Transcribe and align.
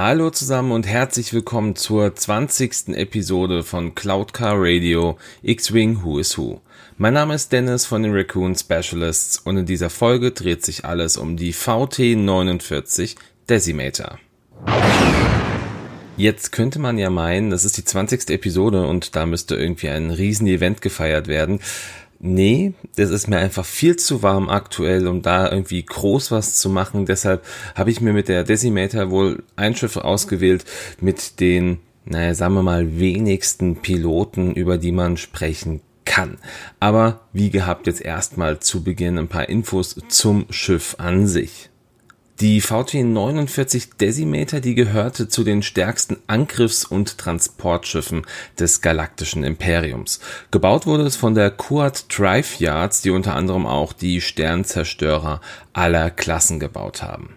Hallo 0.00 0.30
zusammen 0.30 0.70
und 0.70 0.86
herzlich 0.86 1.34
willkommen 1.34 1.74
zur 1.74 2.14
20. 2.14 2.90
Episode 2.90 3.64
von 3.64 3.96
Cloud 3.96 4.32
Car 4.32 4.54
Radio 4.56 5.18
X-Wing 5.42 6.04
Who 6.04 6.20
is 6.20 6.38
Who. 6.38 6.60
Mein 6.98 7.14
Name 7.14 7.34
ist 7.34 7.50
Dennis 7.50 7.84
von 7.84 8.04
den 8.04 8.14
Raccoon 8.14 8.54
Specialists 8.54 9.38
und 9.38 9.56
in 9.56 9.66
dieser 9.66 9.90
Folge 9.90 10.30
dreht 10.30 10.64
sich 10.64 10.84
alles 10.84 11.16
um 11.16 11.36
die 11.36 11.52
VT49 11.52 13.16
Decimator. 13.48 14.20
Jetzt 16.16 16.52
könnte 16.52 16.78
man 16.78 16.96
ja 16.96 17.10
meinen, 17.10 17.50
das 17.50 17.64
ist 17.64 17.76
die 17.76 17.84
20. 17.84 18.30
Episode 18.30 18.86
und 18.86 19.16
da 19.16 19.26
müsste 19.26 19.56
irgendwie 19.56 19.88
ein 19.88 20.12
Riesen-Event 20.12 20.80
gefeiert 20.80 21.26
werden. 21.26 21.58
Nee, 22.20 22.74
das 22.96 23.10
ist 23.10 23.28
mir 23.28 23.38
einfach 23.38 23.64
viel 23.64 23.94
zu 23.96 24.24
warm 24.24 24.48
aktuell, 24.48 25.06
um 25.06 25.22
da 25.22 25.50
irgendwie 25.50 25.84
groß 25.84 26.32
was 26.32 26.56
zu 26.56 26.68
machen. 26.68 27.06
Deshalb 27.06 27.44
habe 27.76 27.90
ich 27.90 28.00
mir 28.00 28.12
mit 28.12 28.28
der 28.28 28.42
Decimator 28.42 29.10
wohl 29.10 29.44
ein 29.54 29.76
Schiff 29.76 29.96
ausgewählt 29.96 30.64
mit 31.00 31.38
den, 31.38 31.78
naja, 32.04 32.34
sagen 32.34 32.54
wir 32.54 32.64
mal, 32.64 32.98
wenigsten 32.98 33.76
Piloten, 33.76 34.52
über 34.52 34.78
die 34.78 34.90
man 34.90 35.16
sprechen 35.16 35.80
kann. 36.04 36.38
Aber 36.80 37.20
wie 37.32 37.50
gehabt 37.50 37.86
jetzt 37.86 38.00
erstmal 38.00 38.58
zu 38.58 38.82
Beginn 38.82 39.16
ein 39.16 39.28
paar 39.28 39.48
Infos 39.48 39.96
zum 40.08 40.46
Schiff 40.50 40.96
an 40.98 41.28
sich. 41.28 41.70
Die 42.40 42.62
VT-49 42.62 43.96
Decimator, 43.98 44.60
die 44.60 44.76
gehörte 44.76 45.28
zu 45.28 45.42
den 45.42 45.60
stärksten 45.64 46.18
Angriffs- 46.28 46.84
und 46.84 47.18
Transportschiffen 47.18 48.24
des 48.60 48.80
galaktischen 48.80 49.42
Imperiums. 49.42 50.20
Gebaut 50.52 50.86
wurde 50.86 51.02
es 51.02 51.16
von 51.16 51.34
der 51.34 51.50
Quad 51.50 52.04
Drive 52.16 52.60
Yards, 52.60 53.02
die 53.02 53.10
unter 53.10 53.34
anderem 53.34 53.66
auch 53.66 53.92
die 53.92 54.20
Sternzerstörer 54.20 55.40
aller 55.72 56.10
Klassen 56.10 56.60
gebaut 56.60 57.02
haben. 57.02 57.34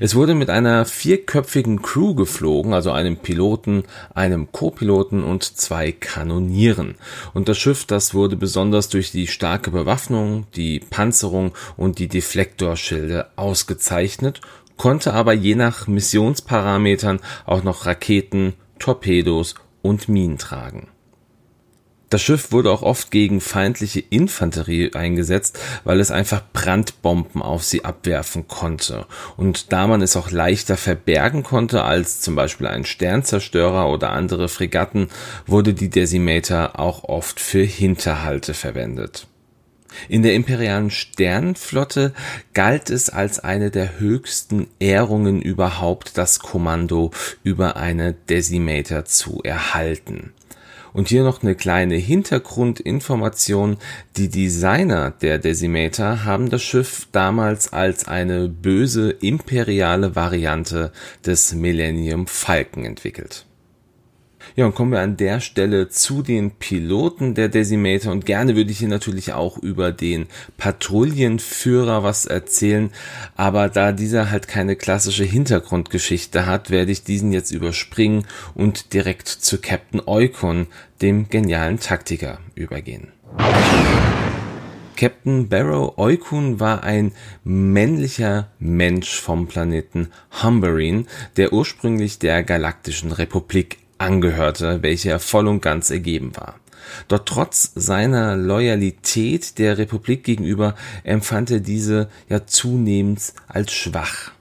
Es 0.00 0.14
wurde 0.14 0.34
mit 0.34 0.50
einer 0.50 0.84
vierköpfigen 0.84 1.82
Crew 1.82 2.14
geflogen, 2.14 2.72
also 2.72 2.90
einem 2.90 3.16
Piloten, 3.16 3.84
einem 4.14 4.52
Co-Piloten 4.52 5.22
und 5.24 5.44
zwei 5.44 5.92
Kanonieren. 5.92 6.96
Und 7.34 7.48
das 7.48 7.58
Schiff, 7.58 7.84
das 7.86 8.14
wurde 8.14 8.36
besonders 8.36 8.88
durch 8.88 9.10
die 9.10 9.26
starke 9.26 9.70
Bewaffnung, 9.70 10.46
die 10.54 10.80
Panzerung 10.80 11.52
und 11.76 11.98
die 11.98 12.08
Deflektorschilde 12.08 13.28
ausgezeichnet, 13.36 14.40
konnte 14.76 15.12
aber 15.14 15.32
je 15.32 15.54
nach 15.54 15.86
Missionsparametern 15.86 17.20
auch 17.46 17.64
noch 17.64 17.86
Raketen, 17.86 18.54
Torpedos 18.78 19.54
und 19.82 20.08
Minen 20.08 20.38
tragen. 20.38 20.88
Das 22.10 22.22
Schiff 22.22 22.52
wurde 22.52 22.70
auch 22.70 22.82
oft 22.82 23.10
gegen 23.10 23.40
feindliche 23.40 24.00
Infanterie 24.00 24.94
eingesetzt, 24.94 25.58
weil 25.84 26.00
es 26.00 26.10
einfach 26.10 26.42
Brandbomben 26.54 27.42
auf 27.42 27.64
sie 27.64 27.84
abwerfen 27.84 28.48
konnte. 28.48 29.06
Und 29.36 29.72
da 29.72 29.86
man 29.86 30.00
es 30.00 30.16
auch 30.16 30.30
leichter 30.30 30.78
verbergen 30.78 31.42
konnte 31.42 31.84
als 31.84 32.22
zum 32.22 32.34
Beispiel 32.34 32.66
ein 32.66 32.86
Sternzerstörer 32.86 33.90
oder 33.90 34.10
andere 34.12 34.48
Fregatten, 34.48 35.08
wurde 35.46 35.74
die 35.74 35.90
Decimator 35.90 36.78
auch 36.78 37.04
oft 37.04 37.40
für 37.40 37.62
Hinterhalte 37.62 38.54
verwendet. 38.54 39.26
In 40.08 40.22
der 40.22 40.34
imperialen 40.34 40.90
Sternflotte 40.90 42.12
galt 42.54 42.90
es 42.90 43.10
als 43.10 43.40
eine 43.40 43.70
der 43.70 43.98
höchsten 43.98 44.68
Ehrungen 44.78 45.42
überhaupt, 45.42 46.16
das 46.16 46.38
Kommando 46.38 47.10
über 47.42 47.76
eine 47.76 48.12
Decimator 48.12 49.04
zu 49.04 49.40
erhalten. 49.42 50.32
Und 50.92 51.08
hier 51.08 51.24
noch 51.24 51.42
eine 51.42 51.54
kleine 51.54 51.96
Hintergrundinformation. 51.96 53.78
Die 54.16 54.28
Designer 54.28 55.10
der 55.10 55.38
Decimator 55.38 56.24
haben 56.24 56.50
das 56.50 56.62
Schiff 56.62 57.08
damals 57.12 57.72
als 57.72 58.06
eine 58.06 58.48
böse 58.48 59.10
imperiale 59.10 60.14
Variante 60.14 60.92
des 61.24 61.54
Millennium 61.54 62.26
Falcon 62.26 62.84
entwickelt. 62.84 63.47
Ja, 64.58 64.66
und 64.66 64.74
kommen 64.74 64.90
wir 64.90 65.02
an 65.02 65.16
der 65.16 65.38
Stelle 65.38 65.88
zu 65.88 66.20
den 66.20 66.50
Piloten 66.50 67.36
der 67.36 67.48
Decimator 67.48 68.10
und 68.10 68.26
gerne 68.26 68.56
würde 68.56 68.72
ich 68.72 68.80
hier 68.80 68.88
natürlich 68.88 69.32
auch 69.32 69.56
über 69.56 69.92
den 69.92 70.26
Patrouillenführer 70.56 72.02
was 72.02 72.26
erzählen, 72.26 72.90
aber 73.36 73.68
da 73.68 73.92
dieser 73.92 74.32
halt 74.32 74.48
keine 74.48 74.74
klassische 74.74 75.22
Hintergrundgeschichte 75.22 76.46
hat, 76.46 76.70
werde 76.70 76.90
ich 76.90 77.04
diesen 77.04 77.30
jetzt 77.30 77.52
überspringen 77.52 78.26
und 78.56 78.94
direkt 78.94 79.28
zu 79.28 79.60
Captain 79.60 80.02
Eukon, 80.04 80.66
dem 81.02 81.28
genialen 81.28 81.78
Taktiker, 81.78 82.40
übergehen. 82.56 83.12
Captain 84.96 85.48
Barrow 85.48 85.96
Eukun 85.98 86.58
war 86.58 86.82
ein 86.82 87.12
männlicher 87.44 88.48
Mensch 88.58 89.20
vom 89.20 89.46
Planeten 89.46 90.08
Humberine, 90.42 91.04
der 91.36 91.52
ursprünglich 91.52 92.18
der 92.18 92.42
Galaktischen 92.42 93.12
Republik 93.12 93.78
angehörte, 93.98 94.82
welcher 94.82 95.18
voll 95.18 95.48
und 95.48 95.60
ganz 95.60 95.90
ergeben 95.90 96.32
war. 96.36 96.54
Doch 97.08 97.20
trotz 97.24 97.72
seiner 97.74 98.36
Loyalität 98.36 99.58
der 99.58 99.78
Republik 99.78 100.24
gegenüber 100.24 100.74
empfand 101.04 101.50
er 101.50 101.60
diese 101.60 102.08
ja 102.28 102.46
zunehmend 102.46 103.32
als 103.46 103.72
schwach. 103.72 104.32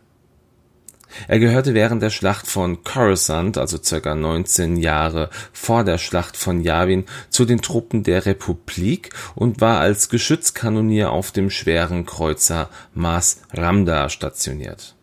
Er 1.28 1.40
gehörte 1.40 1.74
während 1.74 2.04
der 2.04 2.10
Schlacht 2.10 2.48
von 2.48 2.84
Coruscant, 2.84 3.58
also 3.58 3.82
circa 3.82 4.14
19 4.14 4.78
Jahre 4.78 5.30
vor 5.52 5.84
der 5.84 5.98
Schlacht 5.98 6.38
von 6.38 6.62
Yavin, 6.62 7.06
zu 7.30 7.46
den 7.46 7.62
Truppen 7.62 8.04
der 8.04 8.26
Republik 8.26 9.10
und 9.34 9.62
war 9.62 9.80
als 9.80 10.10
Geschützkanonier 10.10 11.12
auf 11.12 11.32
dem 11.32 11.50
schweren 11.50 12.06
Kreuzer 12.06 12.70
Mars 12.94 13.42
Ramda 13.54 14.10
stationiert. 14.10 14.97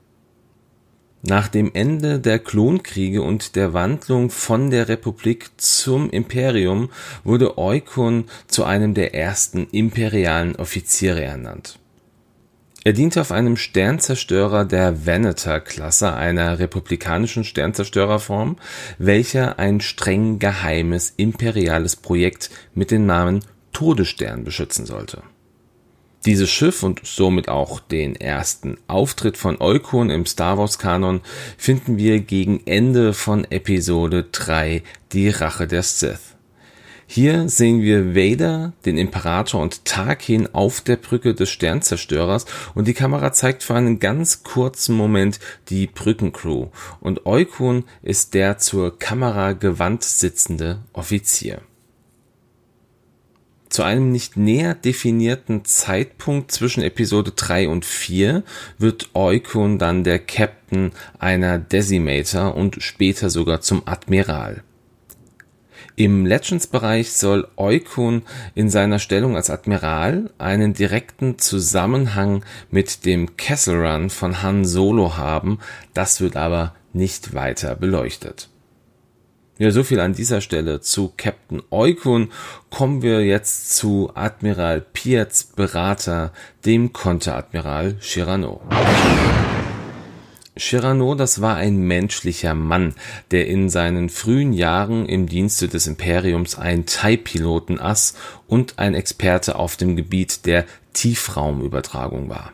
Nach 1.26 1.48
dem 1.48 1.70
Ende 1.72 2.20
der 2.20 2.38
Klonkriege 2.38 3.22
und 3.22 3.56
der 3.56 3.72
Wandlung 3.72 4.28
von 4.28 4.70
der 4.70 4.88
Republik 4.88 5.52
zum 5.56 6.10
Imperium 6.10 6.90
wurde 7.24 7.56
Eukon 7.56 8.24
zu 8.46 8.64
einem 8.64 8.92
der 8.92 9.14
ersten 9.14 9.66
imperialen 9.70 10.54
Offiziere 10.56 11.24
ernannt. 11.24 11.78
Er 12.84 12.92
diente 12.92 13.22
auf 13.22 13.32
einem 13.32 13.56
Sternzerstörer 13.56 14.66
der 14.66 15.06
Venator-Klasse, 15.06 16.12
einer 16.12 16.58
republikanischen 16.58 17.44
Sternzerstörerform, 17.44 18.56
welcher 18.98 19.58
ein 19.58 19.80
streng 19.80 20.38
geheimes 20.38 21.14
imperiales 21.16 21.96
Projekt 21.96 22.50
mit 22.74 22.90
dem 22.90 23.06
Namen 23.06 23.40
Todesstern 23.72 24.44
beschützen 24.44 24.84
sollte 24.84 25.22
dieses 26.26 26.50
Schiff 26.50 26.82
und 26.82 27.00
somit 27.04 27.48
auch 27.48 27.80
den 27.80 28.16
ersten 28.16 28.78
Auftritt 28.86 29.36
von 29.36 29.60
Eukon 29.60 30.10
im 30.10 30.26
Star 30.26 30.58
Wars 30.58 30.78
Kanon 30.78 31.20
finden 31.58 31.98
wir 31.98 32.20
gegen 32.20 32.66
Ende 32.66 33.12
von 33.12 33.44
Episode 33.50 34.26
3 34.32 34.82
Die 35.12 35.28
Rache 35.28 35.66
der 35.66 35.82
Sith. 35.82 36.34
Hier 37.06 37.48
sehen 37.50 37.82
wir 37.82 38.14
Vader, 38.14 38.72
den 38.86 38.96
Imperator 38.96 39.60
und 39.60 39.84
Tarkin 39.84 40.48
auf 40.54 40.80
der 40.80 40.96
Brücke 40.96 41.34
des 41.34 41.50
Sternzerstörers 41.50 42.46
und 42.74 42.88
die 42.88 42.94
Kamera 42.94 43.32
zeigt 43.32 43.62
für 43.62 43.74
einen 43.74 44.00
ganz 44.00 44.42
kurzen 44.42 44.96
Moment 44.96 45.38
die 45.68 45.86
Brückencrew 45.86 46.68
und 47.00 47.26
Eukon 47.26 47.84
ist 48.02 48.32
der 48.32 48.58
zur 48.58 48.98
Kamera 48.98 49.52
gewandt 49.52 50.02
sitzende 50.02 50.80
Offizier. 50.94 51.60
Zu 53.68 53.82
einem 53.82 54.12
nicht 54.12 54.36
näher 54.36 54.74
definierten 54.74 55.64
Zeitpunkt 55.64 56.52
zwischen 56.52 56.82
Episode 56.82 57.32
3 57.34 57.68
und 57.68 57.84
4 57.84 58.44
wird 58.78 59.10
Eukon 59.14 59.78
dann 59.78 60.04
der 60.04 60.20
Captain 60.20 60.92
einer 61.18 61.58
Decimator 61.58 62.54
und 62.54 62.82
später 62.82 63.30
sogar 63.30 63.62
zum 63.62 63.82
Admiral. 63.86 64.62
Im 65.96 66.26
Legends-Bereich 66.26 67.12
soll 67.12 67.46
Eukon 67.56 68.22
in 68.54 68.68
seiner 68.68 68.98
Stellung 68.98 69.36
als 69.36 69.48
Admiral 69.48 70.30
einen 70.38 70.74
direkten 70.74 71.38
Zusammenhang 71.38 72.44
mit 72.70 73.04
dem 73.04 73.36
Kessel 73.36 73.84
Run 73.86 74.10
von 74.10 74.42
Han 74.42 74.64
Solo 74.64 75.16
haben, 75.16 75.58
das 75.94 76.20
wird 76.20 76.36
aber 76.36 76.74
nicht 76.92 77.34
weiter 77.34 77.76
beleuchtet. 77.76 78.48
Ja, 79.56 79.70
so 79.70 79.84
viel 79.84 80.00
an 80.00 80.14
dieser 80.14 80.40
Stelle 80.40 80.80
zu 80.80 81.12
Captain 81.16 81.62
Eukun. 81.70 82.32
Kommen 82.70 83.02
wir 83.02 83.24
jetzt 83.24 83.76
zu 83.76 84.10
Admiral 84.14 84.80
Piets 84.80 85.44
Berater, 85.44 86.32
dem 86.64 86.92
Konteradmiral 86.92 87.94
Chirano. 88.00 88.60
Chirano, 90.56 91.14
das 91.14 91.40
war 91.40 91.54
ein 91.54 91.76
menschlicher 91.76 92.54
Mann, 92.54 92.96
der 93.30 93.46
in 93.46 93.68
seinen 93.68 94.08
frühen 94.08 94.52
Jahren 94.52 95.06
im 95.06 95.28
Dienste 95.28 95.68
des 95.68 95.86
Imperiums 95.86 96.58
ein 96.58 96.84
TIE-Piloten 96.84 97.78
ass 97.78 98.14
und 98.48 98.80
ein 98.80 98.94
Experte 98.94 99.54
auf 99.54 99.76
dem 99.76 99.94
Gebiet 99.94 100.46
der 100.46 100.64
Tiefraumübertragung 100.94 102.28
war. 102.28 102.52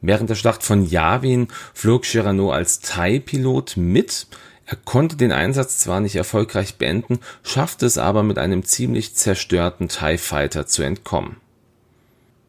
Während 0.00 0.28
der 0.28 0.34
Schlacht 0.34 0.64
von 0.64 0.84
Yavin 0.84 1.46
flog 1.72 2.04
Chirano 2.04 2.50
als 2.50 2.80
TIE-Pilot 2.80 3.76
mit, 3.76 4.26
er 4.72 4.78
konnte 4.86 5.16
den 5.16 5.32
Einsatz 5.32 5.76
zwar 5.76 6.00
nicht 6.00 6.16
erfolgreich 6.16 6.76
beenden, 6.76 7.18
schaffte 7.42 7.84
es 7.84 7.98
aber 7.98 8.22
mit 8.22 8.38
einem 8.38 8.64
ziemlich 8.64 9.14
zerstörten 9.14 9.88
TIE 9.88 10.16
Fighter 10.16 10.66
zu 10.66 10.82
entkommen. 10.82 11.36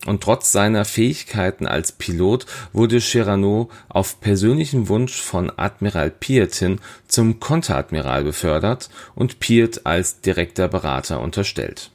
Und 0.05 0.23
trotz 0.23 0.53
seiner 0.53 0.85
Fähigkeiten 0.85 1.67
als 1.67 1.91
Pilot 1.91 2.45
wurde 2.71 2.99
Chirano 2.99 3.69
auf 3.89 4.21
persönlichen 4.21 4.87
Wunsch 4.87 5.21
von 5.21 5.51
Admiral 5.57 6.11
Pietin 6.11 6.79
zum 7.09 7.41
Konteradmiral 7.41 8.23
befördert 8.23 8.89
und 9.15 9.41
Piet 9.41 9.85
als 9.85 10.21
direkter 10.21 10.69
Berater 10.69 11.19
unterstellt. 11.19 11.91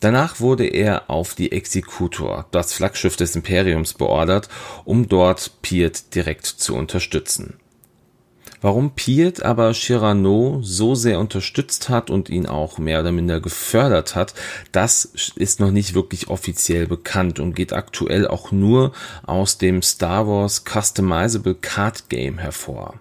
Danach 0.00 0.40
wurde 0.40 0.64
er 0.66 1.10
auf 1.10 1.34
die 1.34 1.52
Executor, 1.52 2.46
das 2.52 2.72
Flaggschiff 2.72 3.16
des 3.16 3.36
Imperiums, 3.36 3.92
beordert, 3.92 4.48
um 4.86 5.10
dort 5.10 5.60
Piet 5.60 6.14
direkt 6.14 6.46
zu 6.46 6.74
unterstützen. 6.74 7.58
Warum 8.62 8.92
Piet 8.92 9.42
aber 9.42 9.74
Chirano 9.74 10.60
so 10.62 10.94
sehr 10.94 11.18
unterstützt 11.18 11.88
hat 11.88 12.10
und 12.10 12.30
ihn 12.30 12.46
auch 12.46 12.78
mehr 12.78 13.00
oder 13.00 13.10
minder 13.10 13.40
gefördert 13.40 14.14
hat, 14.14 14.34
das 14.70 15.04
ist 15.34 15.58
noch 15.58 15.72
nicht 15.72 15.94
wirklich 15.94 16.28
offiziell 16.28 16.86
bekannt 16.86 17.40
und 17.40 17.56
geht 17.56 17.72
aktuell 17.72 18.28
auch 18.28 18.52
nur 18.52 18.92
aus 19.24 19.58
dem 19.58 19.82
Star 19.82 20.28
Wars 20.28 20.62
Customizable 20.64 21.56
Card 21.56 22.08
Game 22.08 22.38
hervor. 22.38 23.00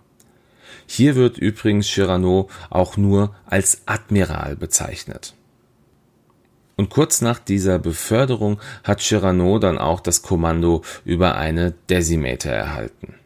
Hier 0.88 1.16
wird 1.16 1.38
übrigens 1.38 1.86
Chirano 1.86 2.50
auch 2.72 2.98
nur 2.98 3.36
als 3.46 3.84
Admiral 3.86 4.56
bezeichnet. 4.56 5.36
Und 6.76 6.90
kurz 6.90 7.22
nach 7.22 7.38
dieser 7.38 7.78
Beförderung 7.78 8.60
hat 8.84 9.02
Chirano 9.02 9.60
dann 9.60 9.78
auch 9.78 10.00
das 10.00 10.24
Kommando 10.24 10.82
über 11.06 11.36
eine 11.36 11.76
Decimator 11.88 12.52
erhalten. 12.52 13.21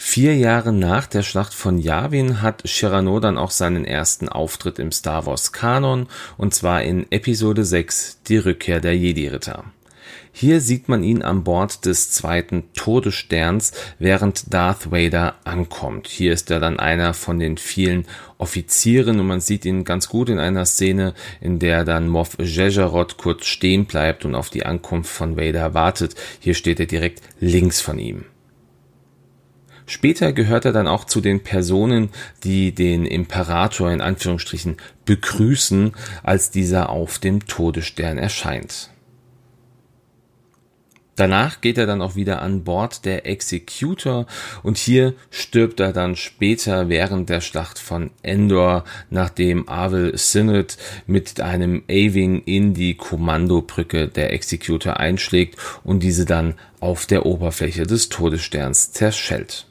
Vier 0.00 0.36
Jahre 0.36 0.72
nach 0.72 1.08
der 1.08 1.24
Schlacht 1.24 1.52
von 1.52 1.76
Yavin 1.76 2.40
hat 2.40 2.62
Cyrano 2.64 3.18
dann 3.18 3.36
auch 3.36 3.50
seinen 3.50 3.84
ersten 3.84 4.28
Auftritt 4.28 4.78
im 4.78 4.92
Star 4.92 5.26
Wars 5.26 5.50
Kanon, 5.50 6.06
und 6.36 6.54
zwar 6.54 6.82
in 6.82 7.10
Episode 7.10 7.64
6, 7.64 8.20
die 8.28 8.36
Rückkehr 8.36 8.78
der 8.80 8.96
Jedi-Ritter. 8.96 9.64
Hier 10.30 10.60
sieht 10.60 10.88
man 10.88 11.02
ihn 11.02 11.22
an 11.22 11.42
Bord 11.42 11.84
des 11.84 12.12
zweiten 12.12 12.72
Todessterns, 12.74 13.72
während 13.98 14.54
Darth 14.54 14.92
Vader 14.92 15.34
ankommt. 15.42 16.06
Hier 16.06 16.32
ist 16.32 16.48
er 16.52 16.60
dann 16.60 16.78
einer 16.78 17.12
von 17.12 17.40
den 17.40 17.58
vielen 17.58 18.06
Offizieren 18.38 19.18
und 19.18 19.26
man 19.26 19.40
sieht 19.40 19.64
ihn 19.64 19.82
ganz 19.82 20.08
gut 20.08 20.28
in 20.28 20.38
einer 20.38 20.64
Szene, 20.64 21.12
in 21.40 21.58
der 21.58 21.84
dann 21.84 22.06
Moff 22.06 22.36
Jejarot 22.38 23.16
kurz 23.16 23.46
stehen 23.46 23.86
bleibt 23.86 24.24
und 24.24 24.36
auf 24.36 24.48
die 24.48 24.64
Ankunft 24.64 25.10
von 25.10 25.36
Vader 25.36 25.74
wartet. 25.74 26.14
Hier 26.38 26.54
steht 26.54 26.78
er 26.78 26.86
direkt 26.86 27.20
links 27.40 27.80
von 27.80 27.98
ihm. 27.98 28.24
Später 29.88 30.34
gehört 30.34 30.66
er 30.66 30.72
dann 30.72 30.86
auch 30.86 31.04
zu 31.04 31.22
den 31.22 31.42
Personen, 31.42 32.10
die 32.44 32.74
den 32.74 33.06
Imperator 33.06 33.90
in 33.90 34.02
Anführungsstrichen 34.02 34.76
begrüßen, 35.06 35.92
als 36.22 36.50
dieser 36.50 36.90
auf 36.90 37.18
dem 37.18 37.46
Todesstern 37.46 38.18
erscheint. 38.18 38.90
Danach 41.16 41.62
geht 41.62 41.78
er 41.78 41.86
dann 41.86 42.02
auch 42.02 42.16
wieder 42.16 42.42
an 42.42 42.64
Bord 42.64 43.06
der 43.06 43.26
Executor 43.26 44.26
und 44.62 44.76
hier 44.76 45.14
stirbt 45.30 45.80
er 45.80 45.94
dann 45.94 46.16
später 46.16 46.90
während 46.90 47.30
der 47.30 47.40
Schlacht 47.40 47.78
von 47.78 48.10
Endor, 48.22 48.84
nachdem 49.08 49.70
Avel 49.70 50.16
Synod 50.18 50.76
mit 51.06 51.40
einem 51.40 51.82
A-Wing 51.88 52.42
in 52.44 52.74
die 52.74 52.94
Kommandobrücke 52.94 54.06
der 54.06 54.34
Executor 54.34 54.98
einschlägt 54.98 55.58
und 55.82 56.02
diese 56.02 56.26
dann 56.26 56.54
auf 56.78 57.06
der 57.06 57.24
Oberfläche 57.24 57.84
des 57.84 58.10
Todessterns 58.10 58.92
zerschellt. 58.92 59.67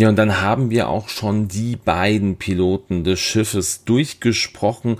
Ja, 0.00 0.08
und 0.08 0.16
dann 0.16 0.40
haben 0.40 0.70
wir 0.70 0.88
auch 0.88 1.10
schon 1.10 1.46
die 1.46 1.76
beiden 1.76 2.36
Piloten 2.36 3.04
des 3.04 3.20
Schiffes 3.20 3.84
durchgesprochen. 3.84 4.96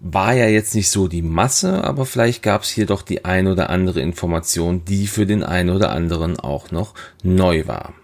War 0.00 0.32
ja 0.32 0.48
jetzt 0.48 0.74
nicht 0.74 0.90
so 0.90 1.06
die 1.06 1.22
Masse, 1.22 1.84
aber 1.84 2.06
vielleicht 2.06 2.42
gab 2.42 2.62
es 2.62 2.70
hier 2.70 2.86
doch 2.86 3.02
die 3.02 3.24
ein 3.24 3.46
oder 3.46 3.70
andere 3.70 4.00
Information, 4.00 4.84
die 4.84 5.06
für 5.06 5.26
den 5.26 5.44
einen 5.44 5.70
oder 5.70 5.92
anderen 5.92 6.40
auch 6.40 6.72
noch 6.72 6.94
neu 7.22 7.68
war. 7.68 7.94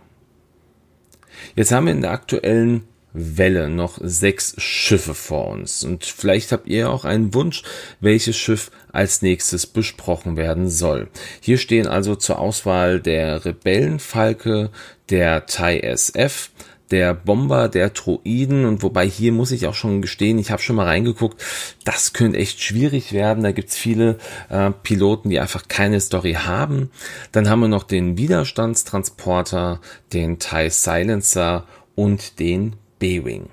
Jetzt 1.56 1.72
haben 1.72 1.86
wir 1.86 1.92
in 1.92 2.02
der 2.02 2.12
aktuellen 2.12 2.84
Welle 3.18 3.68
noch 3.68 3.98
sechs 4.00 4.54
Schiffe 4.58 5.14
vor 5.14 5.48
uns. 5.48 5.84
Und 5.84 6.04
vielleicht 6.04 6.52
habt 6.52 6.68
ihr 6.68 6.90
auch 6.90 7.04
einen 7.04 7.34
Wunsch, 7.34 7.62
welches 8.00 8.36
Schiff 8.36 8.70
als 8.92 9.22
nächstes 9.22 9.66
besprochen 9.66 10.36
werden 10.36 10.68
soll. 10.68 11.08
Hier 11.40 11.58
stehen 11.58 11.86
also 11.86 12.14
zur 12.14 12.38
Auswahl 12.38 13.00
der 13.00 13.44
Rebellenfalke, 13.44 14.70
der 15.10 15.46
Thai 15.46 15.80
SF, 15.80 16.50
der 16.90 17.14
Bomber 17.14 17.68
der 17.68 17.90
Droiden 17.90 18.64
und 18.64 18.82
wobei 18.82 19.06
hier 19.06 19.32
muss 19.32 19.50
ich 19.50 19.66
auch 19.66 19.74
schon 19.74 20.00
gestehen, 20.00 20.38
ich 20.38 20.50
habe 20.50 20.62
schon 20.62 20.76
mal 20.76 20.86
reingeguckt, 20.86 21.42
das 21.84 22.12
könnte 22.12 22.38
echt 22.38 22.62
schwierig 22.62 23.12
werden. 23.12 23.42
Da 23.42 23.52
gibt's 23.52 23.76
viele 23.76 24.18
äh, 24.48 24.70
Piloten, 24.70 25.30
die 25.30 25.40
einfach 25.40 25.68
keine 25.68 26.00
Story 26.00 26.34
haben. 26.34 26.90
Dann 27.32 27.48
haben 27.48 27.60
wir 27.60 27.68
noch 27.68 27.84
den 27.84 28.16
Widerstandstransporter, 28.16 29.80
den 30.12 30.38
TIE 30.38 30.70
Silencer 30.70 31.66
und 31.94 32.38
den 32.38 32.76
B-Wing. 32.98 33.48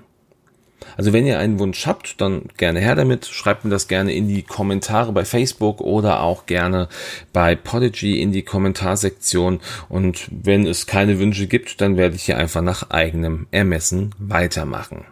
Also 0.98 1.14
wenn 1.14 1.26
ihr 1.26 1.40
einen 1.40 1.60
Wunsch 1.60 1.88
habt, 1.88 2.22
dann 2.22 2.44
gerne 2.58 2.80
her 2.80 2.96
damit. 2.96 3.26
Schreibt 3.26 3.66
mir 3.66 3.72
das 3.72 3.88
gerne 3.88 4.14
in 4.14 4.28
die 4.28 4.44
Kommentare 4.44 5.12
bei 5.12 5.26
Facebook 5.26 5.82
oder 5.82 6.22
auch 6.22 6.46
gerne 6.46 6.88
bei 7.34 7.56
Podigy 7.56 8.22
in 8.22 8.32
die 8.32 8.44
Kommentarsektion. 8.44 9.60
Und 9.90 10.28
wenn 10.32 10.66
es 10.66 10.88
keine 10.88 11.20
Wünsche 11.20 11.48
gibt, 11.48 11.82
dann 11.82 11.98
werde 11.98 12.16
ich 12.16 12.24
hier 12.24 12.38
einfach 12.38 12.62
nach 12.62 12.90
eigenem 12.90 13.48
Ermessen 13.52 14.14
weitermachen. 14.20 15.06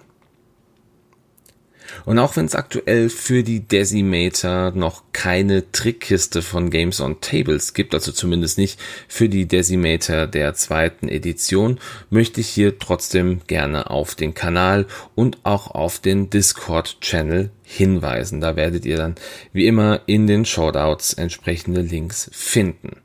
Und 2.06 2.20
auch 2.20 2.36
wenn 2.36 2.46
es 2.46 2.56
aktuell 2.56 3.10
für 3.10 3.44
die 3.44 3.62
Decimator 3.62 4.72
noch 4.72 5.04
keine 5.14 5.72
Trickkiste 5.72 6.42
von 6.42 6.70
Games 6.70 7.00
on 7.00 7.22
Tables 7.22 7.74
gibt, 7.74 7.94
also 7.94 8.12
zumindest 8.12 8.58
nicht 8.58 8.80
für 9.08 9.30
die 9.30 9.48
Decimator 9.48 10.28
der 10.28 10.54
zweiten 10.54 11.08
Edition, 11.08 11.80
möchte 12.10 12.42
ich 12.42 12.50
hier 12.50 12.80
trotzdem 12.80 13.42
gerne 13.48 13.90
auf 13.90 14.16
den 14.16 14.34
Kanal 14.34 14.86
und 15.16 15.38
auch 15.44 15.72
auf 15.72 16.00
den 16.00 16.30
Discord-Channel 16.30 17.52
hinweisen. 17.64 18.42
Da 18.42 18.56
werdet 18.56 18.86
ihr 18.86 18.98
dann 18.98 19.16
wie 19.52 19.68
immer 19.68 20.02
in 20.06 20.28
den 20.28 20.46
Shoutouts 20.46 21.14
entsprechende 21.14 21.82
Links 21.82 22.30
finden. 22.34 23.03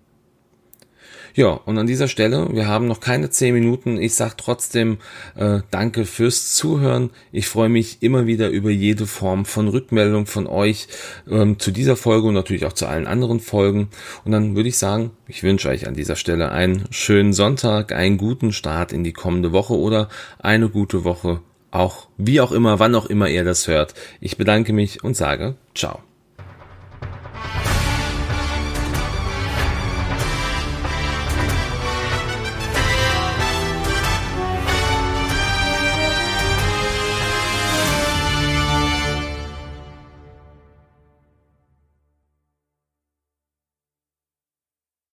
Ja, 1.35 1.49
und 1.49 1.79
an 1.79 1.87
dieser 1.87 2.09
Stelle, 2.09 2.49
wir 2.53 2.67
haben 2.67 2.87
noch 2.87 3.01
keine 3.01 3.31
zehn 3.31 3.55
Minuten. 3.55 4.01
Ich 4.01 4.15
sage 4.15 4.35
trotzdem 4.37 4.99
äh, 5.37 5.61
danke 5.71 6.05
fürs 6.05 6.55
Zuhören. 6.55 7.11
Ich 7.33 7.49
freue 7.49 7.69
mich 7.69 7.99
immer 8.01 8.27
wieder 8.27 8.49
über 8.49 8.71
jede 8.71 9.07
Form 9.07 9.45
von 9.45 9.69
Rückmeldung 9.69 10.27
von 10.27 10.47
euch 10.47 10.89
ähm, 11.31 11.59
zu 11.59 11.71
dieser 11.71 11.97
Folge 11.97 12.29
und 12.29 12.35
natürlich 12.35 12.67
auch 12.67 12.73
zu 12.73 12.87
allen 12.87 13.07
anderen 13.07 13.41
Folgen. 13.41 13.89
Und 14.25 14.33
dann 14.33 14.57
würde 14.57 14.69
ich 14.69 14.79
sagen, 14.79 15.11
ich 15.27 15.43
wünsche 15.43 15.69
euch 15.69 15.87
an 15.87 15.95
dieser 15.95 16.17
Stelle 16.17 16.51
einen 16.51 16.85
schönen 16.91 17.33
Sonntag, 17.33 17.93
einen 17.93 18.19
guten 18.19 18.53
Start 18.53 18.93
in 18.93 19.05
die 19.05 19.13
kommende 19.13 19.53
Woche 19.53 19.75
oder 19.75 20.09
eine 20.39 20.69
gute 20.69 21.05
Woche, 21.05 21.41
auch 21.71 22.09
wie 22.17 22.41
auch 22.41 22.53
immer, 22.53 22.79
wann 22.79 22.95
auch 22.95 23.07
immer 23.07 23.29
ihr 23.29 23.45
das 23.45 23.69
hört. 23.69 23.95
Ich 24.21 24.37
bedanke 24.37 24.73
mich 24.73 25.05
und 25.05 25.17
sage 25.17 25.57
ciao. 25.75 26.08